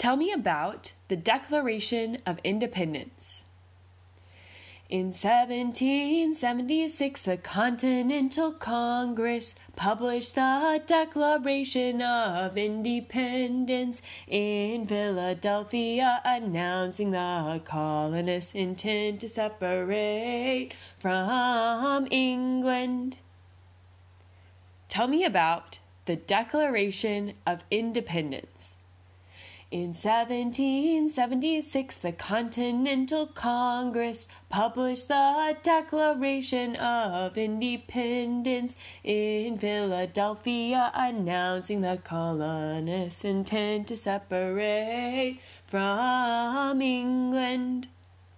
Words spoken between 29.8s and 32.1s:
1776, the